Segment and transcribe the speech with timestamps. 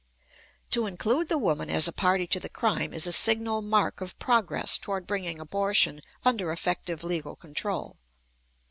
[0.71, 4.17] To include the woman as a party to the crime is a signal mark of
[4.17, 7.97] progress toward bringing abortion under effective legal control.